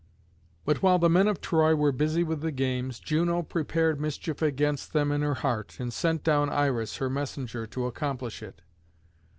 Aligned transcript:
But 0.65 0.81
while 0.81 0.97
the 0.97 1.11
men 1.11 1.27
of 1.27 1.41
Troy 1.41 1.75
were 1.75 1.91
busy 1.91 2.23
with 2.23 2.41
the 2.41 2.51
games, 2.51 2.99
Juno 2.99 3.43
prepared 3.43 4.01
mischief 4.01 4.41
against 4.41 4.93
them 4.93 5.11
in 5.11 5.21
her 5.21 5.35
heart, 5.35 5.79
and 5.79 5.93
sent 5.93 6.23
down 6.23 6.49
Iris, 6.49 6.95
her 6.97 7.07
messenger, 7.07 7.67
to 7.67 7.85
accomplish 7.85 8.41
it. 8.41 8.63